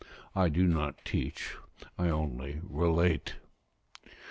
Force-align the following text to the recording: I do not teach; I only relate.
I 0.35 0.49
do 0.49 0.63
not 0.65 1.05
teach; 1.05 1.57
I 1.95 2.09
only 2.09 2.59
relate. 2.63 3.35